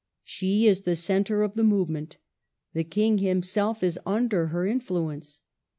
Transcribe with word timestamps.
She 0.23 0.65
is 0.65 0.81
the 0.81 0.95
centre 0.95 1.43
of 1.43 1.53
the 1.53 1.63
movement; 1.63 2.17
the 2.73 2.83
King 2.83 3.19
himself 3.19 3.83
is 3.83 3.99
under 4.03 4.47
her 4.47 4.65
in 4.65 4.81
fluence. 4.81 5.41